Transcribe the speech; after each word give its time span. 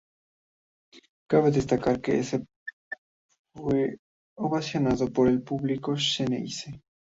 Cabe 1.29 1.51
destacar 1.51 2.01
que 2.01 2.13
en 2.13 2.19
ese 2.21 2.39
partido 2.39 3.29
fue 3.55 3.97
ovacionado 4.35 5.05
por 5.13 5.27
el 5.27 5.43
público 5.43 5.95
xeneize. 5.95 6.81